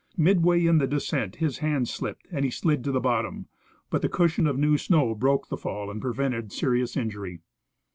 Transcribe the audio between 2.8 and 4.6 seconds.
to the bottom; but the cushion of